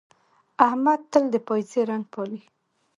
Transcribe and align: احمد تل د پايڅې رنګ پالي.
احمد 0.67 0.99
تل 1.11 1.23
د 1.33 1.35
پايڅې 1.47 1.79
رنګ 1.89 2.03
پالي. 2.13 2.41